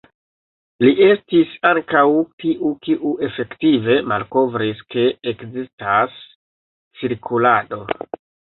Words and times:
Li 0.85 0.93
estis 1.07 1.51
ankaŭ 1.71 2.01
tiu 2.43 2.71
kiu 2.87 3.13
efektive 3.29 3.99
malkovris 4.13 4.83
ke 4.95 5.07
ekzistas 5.35 6.19
cirkulado. 7.03 7.85